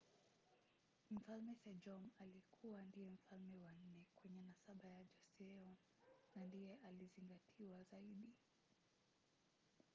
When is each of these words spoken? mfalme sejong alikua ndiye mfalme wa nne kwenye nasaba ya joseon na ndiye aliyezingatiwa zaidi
mfalme 1.11 1.55
sejong 1.55 2.05
alikua 2.19 2.81
ndiye 2.81 3.09
mfalme 3.09 3.59
wa 3.59 3.71
nne 3.71 4.05
kwenye 4.15 4.41
nasaba 4.41 4.89
ya 4.89 5.03
joseon 5.03 5.75
na 6.35 6.45
ndiye 6.45 6.77
aliyezingatiwa 6.87 7.83
zaidi 7.83 8.29